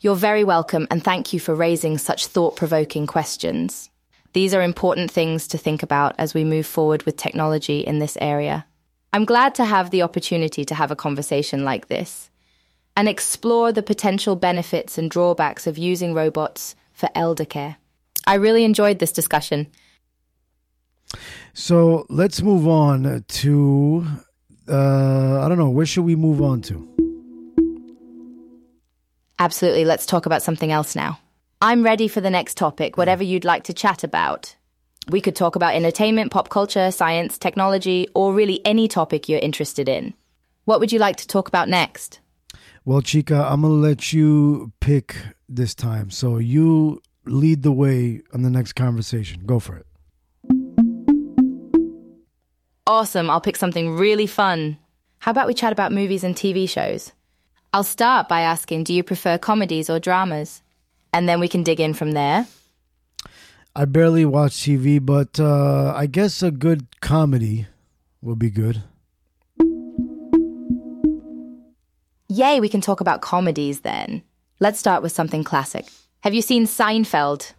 [0.00, 3.90] You're very welcome, and thank you for raising such thought provoking questions.
[4.32, 8.16] These are important things to think about as we move forward with technology in this
[8.20, 8.64] area.
[9.12, 12.30] I'm glad to have the opportunity to have a conversation like this
[12.96, 17.76] and explore the potential benefits and drawbacks of using robots for elder care.
[18.26, 19.68] I really enjoyed this discussion.
[21.54, 24.06] So let's move on to
[24.68, 26.88] uh, I don't know where should we move on to?
[29.38, 31.18] Absolutely, let's talk about something else now.
[31.60, 34.56] I'm ready for the next topic, whatever you'd like to chat about.
[35.08, 39.88] We could talk about entertainment, pop culture, science, technology, or really any topic you're interested
[39.88, 40.14] in.
[40.64, 42.20] What would you like to talk about next?
[42.84, 45.16] Well, Chica, I'm gonna let you pick
[45.48, 46.10] this time.
[46.10, 49.42] So you lead the way on the next conversation.
[49.46, 49.86] Go for it.
[52.86, 54.78] Awesome, I'll pick something really fun.
[55.18, 57.12] How about we chat about movies and TV shows?
[57.72, 60.62] I'll start by asking Do you prefer comedies or dramas?
[61.12, 62.46] And then we can dig in from there.
[63.74, 67.66] I barely watch TV, but uh, I guess a good comedy
[68.20, 68.82] will be good.
[72.28, 74.22] Yay, we can talk about comedies then.
[74.58, 75.86] Let's start with something classic.
[76.22, 77.52] Have you seen Seinfeld?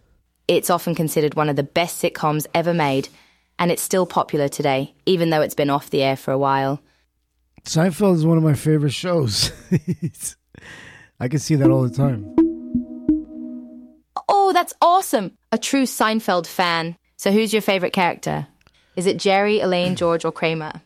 [0.48, 3.10] It's often considered one of the best sitcoms ever made,
[3.58, 6.80] and it's still popular today, even though it's been off the air for a while.
[7.64, 9.52] Seinfeld is one of my favorite shows.
[11.20, 12.24] I can see that all the time.
[14.30, 15.36] Oh, that's awesome!
[15.52, 16.96] A true Seinfeld fan.
[17.18, 18.46] So, who's your favorite character?
[18.96, 20.80] Is it Jerry, Elaine, George, or Kramer?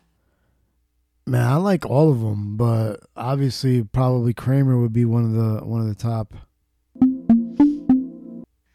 [1.25, 5.65] Man, I like all of them, but obviously, probably Kramer would be one of the
[5.65, 6.33] one of the top.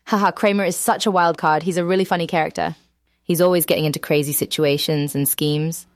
[0.06, 1.62] Haha, Kramer is such a wild card.
[1.62, 2.76] He's a really funny character.
[3.22, 5.86] He's always getting into crazy situations and schemes.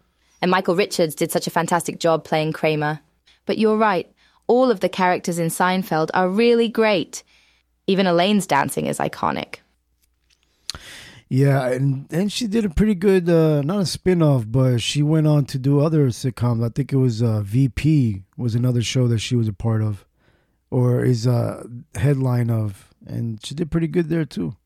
[0.40, 3.01] And Michael Richards did such a fantastic job playing Kramer.
[3.44, 4.11] But you're right,
[4.47, 7.23] all of the characters in Seinfeld are really great.
[7.87, 9.57] Even Elaine's dancing is iconic.
[11.31, 15.03] Yeah, and and she did a pretty good, uh, not a spin off, but she
[15.03, 16.64] went on to do other sitcoms.
[16.64, 20.07] I think it was uh, Veep was another show that she was a part of,
[20.71, 24.57] or is a headline of, and she did pretty good there too.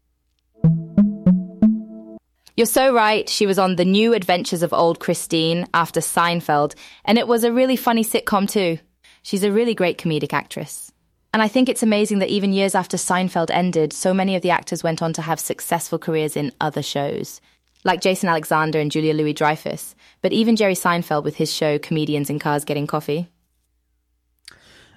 [2.55, 3.29] You're so right.
[3.29, 7.53] She was on The New Adventures of Old Christine after Seinfeld, and it was a
[7.53, 8.79] really funny sitcom too.
[9.23, 10.93] She's a really great comedic actress.
[11.33, 14.51] And I think it's amazing that even years after Seinfeld ended, so many of the
[14.51, 17.41] actors went on to have successful careers in other shows,
[17.85, 22.29] like Jason Alexander and Julia Louis Dreyfus, but even Jerry Seinfeld with his show Comedians
[22.29, 23.31] in Cars Getting Coffee.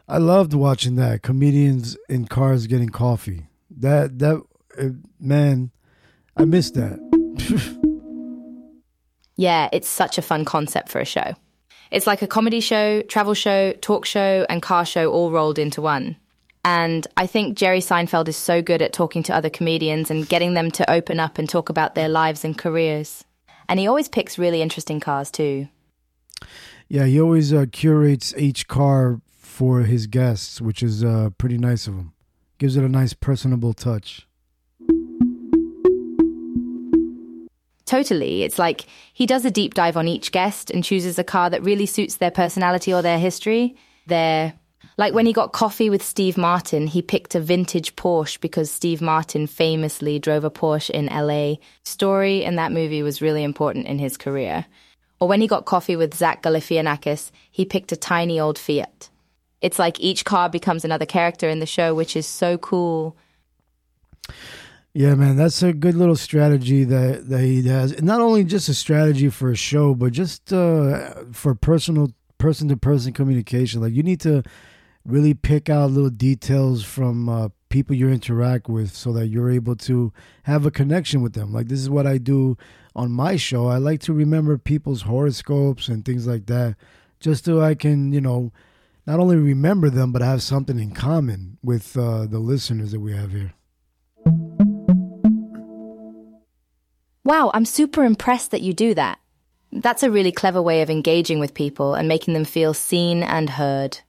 [0.07, 3.47] I loved watching that comedians in cars getting coffee.
[3.69, 4.43] That that
[4.77, 4.89] uh,
[5.19, 5.71] man,
[6.37, 6.99] I missed that.
[9.35, 11.35] Yeah, it's such a fun concept for a show.
[11.91, 15.81] It's like a comedy show, travel show, talk show, and car show all rolled into
[15.81, 16.15] one.
[16.63, 20.55] And I think Jerry Seinfeld is so good at talking to other comedians and getting
[20.55, 23.23] them to open up and talk about their lives and careers.
[23.69, 25.67] And he always picks really interesting cars too.
[26.87, 29.21] Yeah, he always uh, curates each car
[29.55, 32.11] for his guests, which is uh, pretty nice of him.
[32.57, 34.27] Gives it a nice personable touch.
[37.85, 38.43] Totally.
[38.43, 41.63] It's like he does a deep dive on each guest and chooses a car that
[41.63, 43.77] really suits their personality or their history.
[44.07, 44.53] Their
[44.97, 49.01] like when he got coffee with Steve Martin, he picked a vintage Porsche because Steve
[49.01, 51.55] Martin famously drove a Porsche in LA.
[51.83, 54.65] Story in that movie was really important in his career.
[55.21, 59.09] Or when he got coffee with Zach Galifianakis, he picked a tiny old Fiat.
[59.65, 63.17] It's like each car becomes another character in the show, which is so cool.
[64.93, 67.99] Yeah, man, that's a good little strategy that, that he has.
[67.99, 72.77] Not only just a strategy for a show, but just uh, for personal person to
[72.77, 73.81] person communication.
[73.81, 74.43] Like you need to
[75.03, 79.75] really pick out little details from uh, people you interact with so that you're able
[79.77, 80.13] to
[80.43, 81.51] have a connection with them.
[81.51, 82.55] Like this is what I do
[82.95, 83.65] on my show.
[83.65, 86.75] I like to remember people's horoscopes and things like that,
[87.19, 88.51] just so I can, you know,
[89.05, 93.13] not only remember them, but have something in common with uh, the listeners that we
[93.13, 93.53] have here.
[97.23, 99.19] Wow, I'm super impressed that you do that.
[99.71, 103.49] That's a really clever way of engaging with people and making them feel seen and
[103.49, 103.99] heard.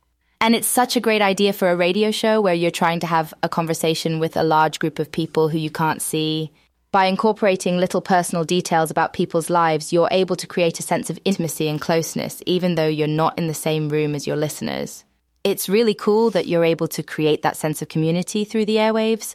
[0.41, 3.33] And it's such a great idea for a radio show where you're trying to have
[3.43, 6.53] a conversation with a large group of people who you can't see.
[6.97, 11.19] By incorporating little personal details about people's lives, you're able to create a sense of
[11.27, 15.05] intimacy and closeness, even though you're not in the same room as your listeners.
[15.45, 19.35] It's really cool that you're able to create that sense of community through the airwaves.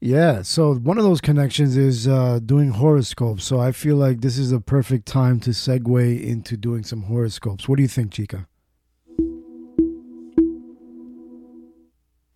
[0.00, 3.44] Yeah, so one of those connections is uh, doing horoscopes.
[3.44, 7.68] So I feel like this is a perfect time to segue into doing some horoscopes.
[7.68, 8.48] What do you think, Chica?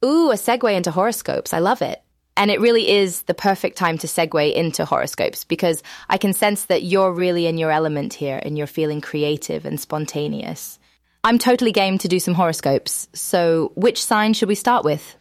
[0.05, 1.55] Ooh, a segue into horoscopes.
[1.55, 2.03] I love it.
[2.37, 6.65] And it really is the perfect time to segue into horoscopes because I can sense
[6.67, 10.79] that you're really in your element here and you're feeling creative and spontaneous.
[11.25, 13.09] I'm totally game to do some horoscopes.
[13.13, 15.17] So, which sign should we start with?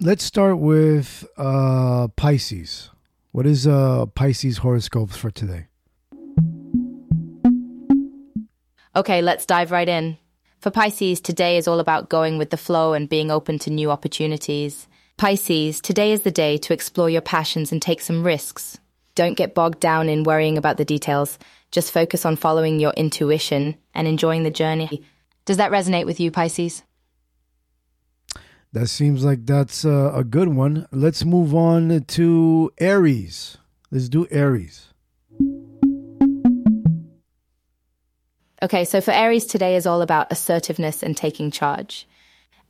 [0.00, 2.90] Let's start with uh, Pisces.
[3.30, 5.66] What is uh, Pisces horoscopes for today?
[8.96, 10.18] Okay, let's dive right in.
[10.60, 13.90] For Pisces, today is all about going with the flow and being open to new
[13.90, 14.88] opportunities.
[15.16, 18.78] Pisces, today is the day to explore your passions and take some risks.
[19.14, 21.38] Don't get bogged down in worrying about the details.
[21.70, 25.04] Just focus on following your intuition and enjoying the journey.
[25.44, 26.82] Does that resonate with you, Pisces?
[28.72, 30.88] That seems like that's uh, a good one.
[30.90, 33.56] Let's move on to Aries.
[33.92, 34.88] Let's do Aries.
[38.60, 42.08] Okay, so for Aries, today is all about assertiveness and taking charge.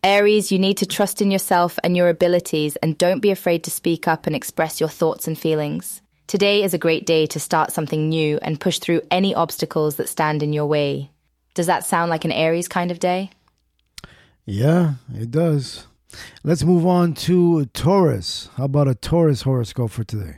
[0.05, 3.71] Aries, you need to trust in yourself and your abilities and don't be afraid to
[3.71, 6.03] speak up and express your thoughts and feelings.
[6.27, 10.11] Today is a great day to start something new and push through any obstacles that
[10.11, 11.11] stand in your way.
[11.55, 13.31] Does that sound like an Aries kind of day?
[14.45, 15.87] Yeah, it does.
[16.43, 18.51] Let's move on to Taurus.
[18.59, 20.37] How about a Taurus horoscope for today?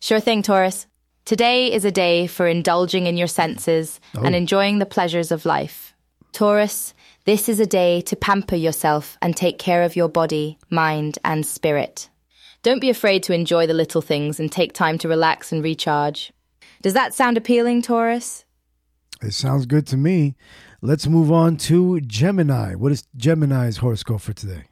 [0.00, 0.86] Sure thing, Taurus.
[1.26, 4.38] Today is a day for indulging in your senses and Oh.
[4.38, 5.91] enjoying the pleasures of life.
[6.32, 6.94] Taurus,
[7.26, 11.44] this is a day to pamper yourself and take care of your body, mind, and
[11.44, 12.08] spirit.
[12.62, 16.32] Don't be afraid to enjoy the little things and take time to relax and recharge.
[16.80, 18.46] Does that sound appealing, Taurus?
[19.20, 20.34] It sounds good to me.
[20.80, 22.76] Let's move on to Gemini.
[22.76, 24.64] What is Gemini's horoscope for today?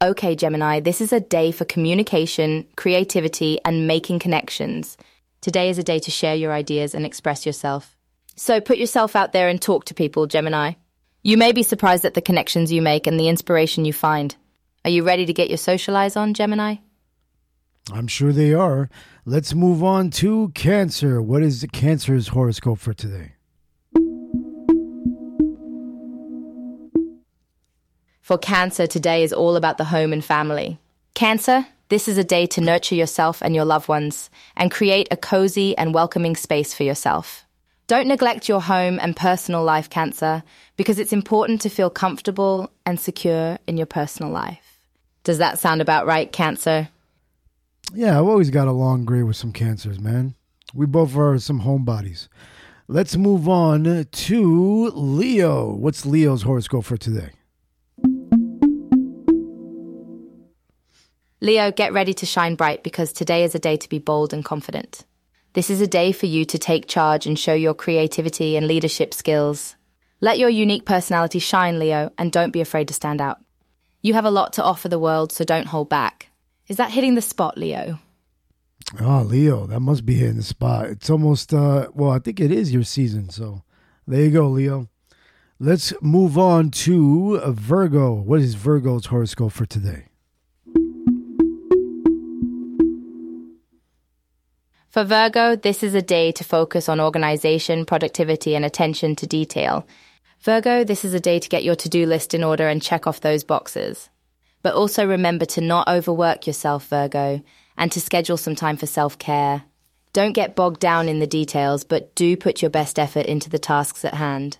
[0.00, 4.96] Okay, Gemini, this is a day for communication, creativity, and making connections.
[5.40, 7.93] Today is a day to share your ideas and express yourself.
[8.36, 10.72] So put yourself out there and talk to people, Gemini.
[11.22, 14.34] You may be surprised at the connections you make and the inspiration you find.
[14.84, 16.76] Are you ready to get your socialize on, Gemini?
[17.92, 18.90] I'm sure they are.
[19.24, 21.22] Let's move on to Cancer.
[21.22, 23.32] What is Cancer's horoscope for today?
[28.20, 30.78] For Cancer, today is all about the home and family.
[31.14, 35.16] Cancer, this is a day to nurture yourself and your loved ones and create a
[35.16, 37.44] cozy and welcoming space for yourself.
[37.86, 40.42] Don't neglect your home and personal life, Cancer,
[40.76, 44.80] because it's important to feel comfortable and secure in your personal life.
[45.22, 46.88] Does that sound about right, Cancer?
[47.92, 50.34] Yeah, I've always got along great with some Cancers, man.
[50.72, 52.28] We both are some homebodies.
[52.88, 55.74] Let's move on to Leo.
[55.74, 57.30] What's Leo's horoscope for today?
[61.42, 64.42] Leo, get ready to shine bright because today is a day to be bold and
[64.42, 65.04] confident.
[65.54, 69.14] This is a day for you to take charge and show your creativity and leadership
[69.14, 69.76] skills.
[70.20, 73.38] Let your unique personality shine, Leo, and don't be afraid to stand out.
[74.02, 76.28] You have a lot to offer the world, so don't hold back.
[76.66, 78.00] Is that hitting the spot, Leo?
[79.00, 80.86] Oh, Leo, that must be hitting the spot.
[80.86, 83.30] It's almost, uh, well, I think it is your season.
[83.30, 83.62] So
[84.08, 84.88] there you go, Leo.
[85.60, 88.12] Let's move on to Virgo.
[88.12, 90.08] What is Virgo's horoscope for today?
[94.94, 99.88] For Virgo, this is a day to focus on organization, productivity, and attention to detail.
[100.38, 103.08] Virgo, this is a day to get your to do list in order and check
[103.08, 104.08] off those boxes.
[104.62, 107.42] But also remember to not overwork yourself, Virgo,
[107.76, 109.64] and to schedule some time for self care.
[110.12, 113.58] Don't get bogged down in the details, but do put your best effort into the
[113.58, 114.58] tasks at hand.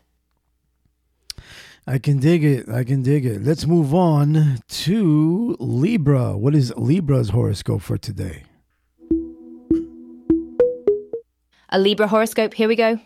[1.86, 2.68] I can dig it.
[2.68, 3.44] I can dig it.
[3.44, 6.36] Let's move on to Libra.
[6.36, 8.42] What is Libra's horoscope for today?
[11.74, 13.00] A Libra horoscope, here we go.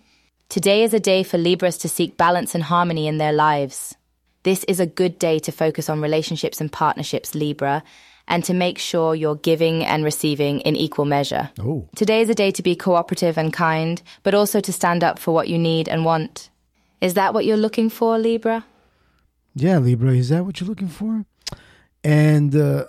[0.50, 3.96] Today is a day for Libras to seek balance and harmony in their lives.
[4.42, 7.82] This is a good day to focus on relationships and partnerships, Libra,
[8.26, 11.48] and to make sure you're giving and receiving in equal measure.
[11.58, 15.18] Oh, Today is a day to be cooperative and kind, but also to stand up
[15.18, 16.50] for what you need and want.
[17.00, 18.66] Is that what you're looking for, Libra?
[19.54, 20.12] yeah, Libra.
[20.12, 21.24] Is that what you're looking for?
[22.04, 22.84] And uh,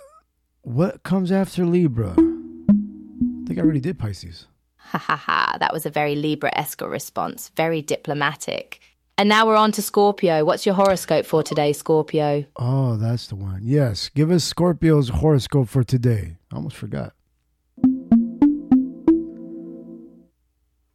[0.60, 2.10] what comes after Libra?
[2.10, 4.46] I think I already did Pisces.
[4.82, 8.80] Ha ha ha, that was a very Libra esque response, very diplomatic.
[9.16, 10.44] And now we're on to Scorpio.
[10.44, 12.44] What's your horoscope for today, Scorpio?
[12.56, 13.60] Oh, that's the one.
[13.62, 16.36] Yes, give us Scorpio's horoscope for today.
[16.50, 17.12] I almost forgot.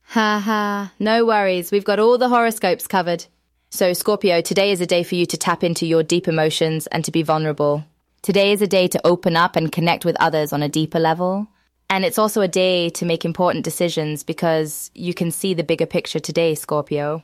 [0.09, 1.71] Ha ha, no worries.
[1.71, 3.25] We've got all the horoscopes covered.
[3.69, 7.03] So, Scorpio, today is a day for you to tap into your deep emotions and
[7.05, 7.85] to be vulnerable.
[8.21, 11.47] Today is a day to open up and connect with others on a deeper level.
[11.89, 15.85] And it's also a day to make important decisions because you can see the bigger
[15.85, 17.23] picture today, Scorpio.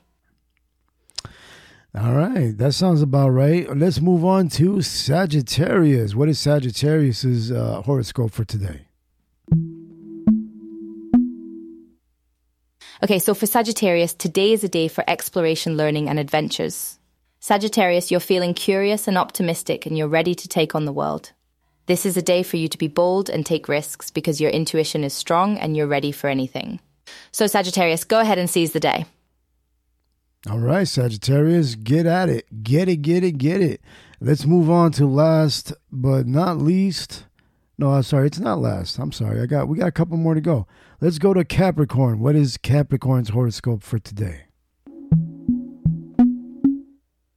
[1.93, 3.75] All right, that sounds about right.
[3.75, 6.15] Let's move on to Sagittarius.
[6.15, 8.85] What is Sagittarius's uh, horoscope for today?
[13.03, 16.99] Okay, so for Sagittarius, today is a day for exploration, learning, and adventures.
[17.39, 21.33] Sagittarius, you're feeling curious and optimistic and you're ready to take on the world.
[21.87, 25.03] This is a day for you to be bold and take risks because your intuition
[25.03, 26.79] is strong and you're ready for anything.
[27.31, 29.05] So, Sagittarius, go ahead and seize the day.
[30.49, 32.63] All right, Sagittarius, get at it.
[32.63, 33.81] Get it, get it, get it.
[34.19, 37.25] Let's move on to last but not least.
[37.77, 38.99] No, I'm sorry, it's not last.
[38.99, 39.41] I'm sorry.
[39.41, 40.67] I got we got a couple more to go.
[40.99, 42.19] Let's go to Capricorn.
[42.19, 44.43] What is Capricorn's horoscope for today?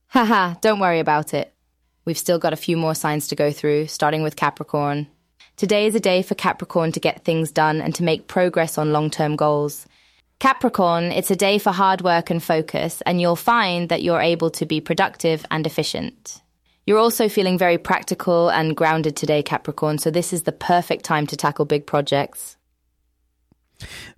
[0.09, 1.54] Haha, don't worry about it.
[2.05, 5.07] We've still got a few more signs to go through, starting with Capricorn.
[5.57, 8.93] Today is a day for Capricorn to get things done and to make progress on
[8.93, 9.87] long term goals.
[10.39, 14.51] Capricorn, it's a day for hard work and focus, and you'll find that you're able
[14.51, 16.43] to be productive and efficient.
[16.87, 21.27] You're also feeling very practical and grounded today, Capricorn, so this is the perfect time
[21.29, 22.59] to tackle big projects.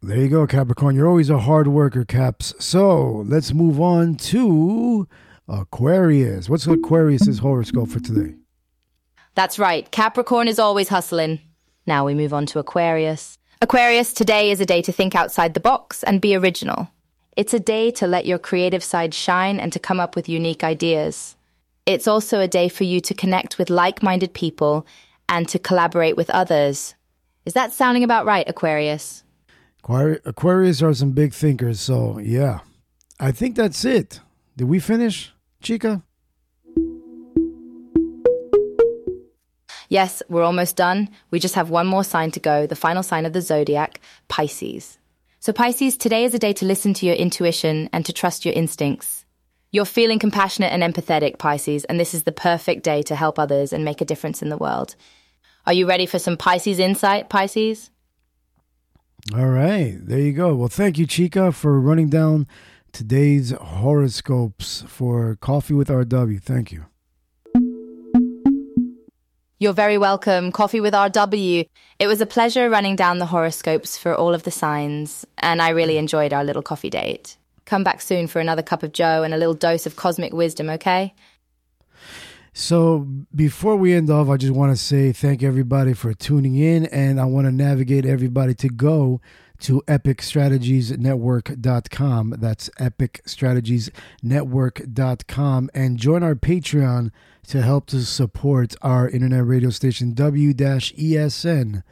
[0.02, 0.96] There you go, Capricorn.
[0.96, 2.54] You're always a hard worker, Caps.
[2.58, 5.06] So let's move on to
[5.48, 6.48] Aquarius.
[6.48, 8.34] What's Aquarius's horoscope for today?
[9.34, 11.40] That's right, Capricorn is always hustling.
[11.86, 13.38] Now we move on to Aquarius.
[13.62, 16.88] Aquarius, today is a day to think outside the box and be original.
[17.36, 20.64] It's a day to let your creative side shine and to come up with unique
[20.64, 21.36] ideas.
[21.84, 24.86] It's also a day for you to connect with like minded people
[25.28, 26.94] and to collaborate with others.
[27.44, 29.22] Is that sounding about right, Aquarius?
[29.84, 32.60] Aquari- Aquarius are some big thinkers, so yeah.
[33.20, 34.20] I think that's it.
[34.56, 35.32] Did we finish,
[35.66, 36.00] Chica?
[39.88, 41.08] Yes, we're almost done.
[41.32, 44.98] We just have one more sign to go, the final sign of the zodiac, Pisces.
[45.40, 48.54] So, Pisces, today is a day to listen to your intuition and to trust your
[48.54, 49.24] instincts.
[49.72, 53.72] You're feeling compassionate and empathetic, Pisces, and this is the perfect day to help others
[53.72, 54.94] and make a difference in the world.
[55.66, 57.90] Are you ready for some Pisces insight, Pisces?
[59.34, 60.54] All right, there you go.
[60.54, 62.46] Well, thank you, Chica, for running down
[62.96, 66.40] today's horoscopes for Coffee with RW.
[66.40, 66.86] Thank you.
[69.58, 70.50] You're very welcome.
[70.50, 71.68] Coffee with RW.
[71.98, 75.70] It was a pleasure running down the horoscopes for all of the signs, and I
[75.70, 77.36] really enjoyed our little coffee date.
[77.66, 80.70] Come back soon for another cup of Joe and a little dose of cosmic wisdom,
[80.70, 81.14] okay?
[82.54, 86.86] So before we end off, I just want to say thank everybody for tuning in,
[86.86, 89.20] and I want to navigate everybody to go
[89.60, 92.34] to epicstrategiesnetwork.com.
[92.38, 97.10] That's epicstrategiesnetwork.com and join our Patreon
[97.48, 101.82] to help to support our internet radio station W-ESN,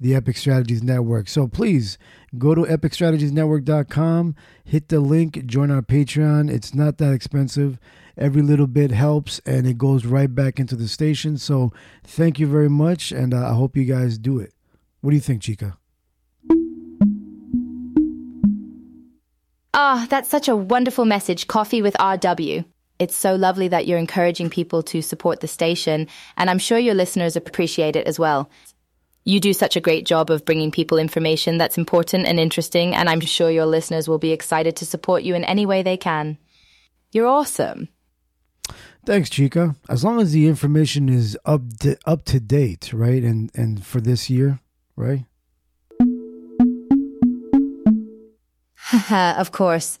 [0.00, 1.28] the Epic Strategies Network.
[1.28, 1.98] So please
[2.38, 6.50] go to epicstrategiesnetwork.com, hit the link, join our Patreon.
[6.50, 7.78] It's not that expensive.
[8.16, 11.38] Every little bit helps and it goes right back into the station.
[11.38, 11.72] So
[12.04, 14.52] thank you very much and uh, I hope you guys do it.
[15.00, 15.78] What do you think, Chica?
[19.84, 22.64] Ah, that's such a wonderful message, Coffee with RW.
[23.00, 26.06] It's so lovely that you're encouraging people to support the station,
[26.36, 28.48] and I'm sure your listeners appreciate it as well.
[29.24, 33.08] You do such a great job of bringing people information that's important and interesting, and
[33.08, 36.38] I'm sure your listeners will be excited to support you in any way they can.
[37.10, 37.88] You're awesome.
[39.04, 39.74] Thanks, Chica.
[39.88, 43.24] As long as the information is up to, up to date, right?
[43.24, 44.60] And and for this year,
[44.94, 45.24] right?
[49.10, 49.98] of course.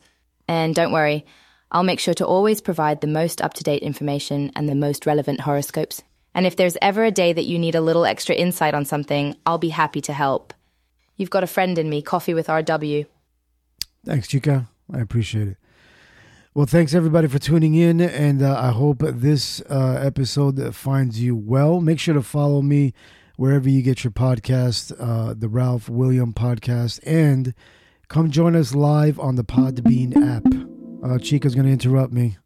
[0.48, 1.24] And don't worry,
[1.70, 5.06] I'll make sure to always provide the most up to date information and the most
[5.06, 6.02] relevant horoscopes.
[6.34, 9.36] And if there's ever a day that you need a little extra insight on something,
[9.44, 10.54] I'll be happy to help.
[11.16, 13.06] You've got a friend in me, Coffee with RW.
[14.04, 14.68] Thanks, Chica.
[14.92, 15.56] I appreciate it.
[16.54, 21.34] Well, thanks everybody for tuning in, and uh, I hope this uh, episode finds you
[21.34, 21.80] well.
[21.80, 22.92] Make sure to follow me
[23.36, 27.54] wherever you get your podcast, uh, the Ralph William podcast, and
[28.12, 30.44] come join us live on the Podbean app.
[31.02, 32.36] Uh, Chica's going to interrupt me.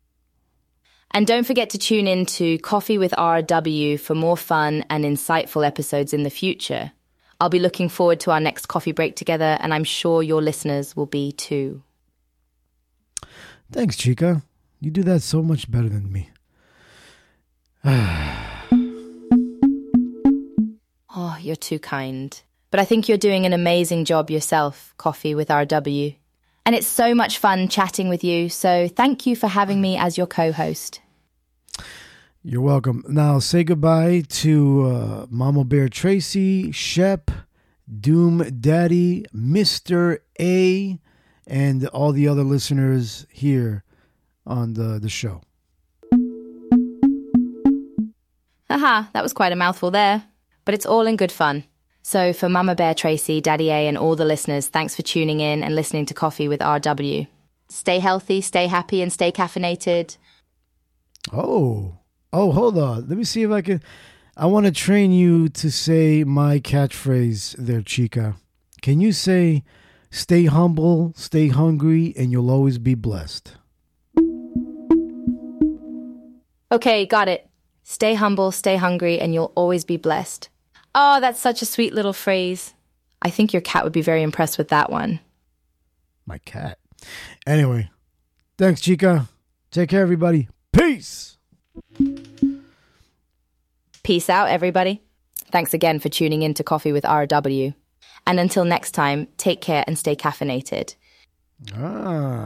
[1.10, 5.66] And don't forget to tune in to Coffee with RW for more fun and insightful
[5.66, 6.92] episodes in the future.
[7.40, 10.94] I'll be looking forward to our next coffee break together, and I'm sure your listeners
[10.94, 11.82] will be too.
[13.72, 14.42] Thanks, Chica.
[14.80, 16.30] You do that so much better than me.
[21.18, 22.38] Oh, you're too kind.
[22.76, 26.14] But I think you're doing an amazing job yourself, Coffee with RW.
[26.66, 30.18] And it's so much fun chatting with you, so thank you for having me as
[30.18, 31.00] your co host.
[32.42, 33.02] You're welcome.
[33.08, 37.30] Now, say goodbye to uh, Mama Bear Tracy, Shep,
[37.88, 40.18] Doom Daddy, Mr.
[40.38, 40.98] A,
[41.46, 43.84] and all the other listeners here
[44.44, 45.40] on the, the show.
[48.68, 50.24] Haha, that was quite a mouthful there.
[50.66, 51.64] But it's all in good fun.
[52.08, 55.64] So, for Mama Bear Tracy, Daddy A, and all the listeners, thanks for tuning in
[55.64, 57.26] and listening to Coffee with RW.
[57.68, 60.16] Stay healthy, stay happy, and stay caffeinated.
[61.32, 61.98] Oh,
[62.32, 63.08] oh, hold on.
[63.08, 63.82] Let me see if I can.
[64.36, 68.36] I want to train you to say my catchphrase there, Chica.
[68.82, 69.64] Can you say,
[70.12, 73.56] stay humble, stay hungry, and you'll always be blessed?
[76.70, 77.50] Okay, got it.
[77.82, 80.50] Stay humble, stay hungry, and you'll always be blessed.
[80.98, 82.72] Oh, that's such a sweet little phrase.
[83.20, 85.20] I think your cat would be very impressed with that one.
[86.24, 86.78] My cat.
[87.46, 87.90] Anyway,
[88.56, 89.28] thanks, Chica.
[89.70, 90.48] Take care, everybody.
[90.72, 91.36] Peace.
[94.02, 95.02] Peace out, everybody.
[95.52, 97.74] Thanks again for tuning in to Coffee with RW.
[98.26, 100.94] And until next time, take care and stay caffeinated.
[101.74, 102.36] Ah.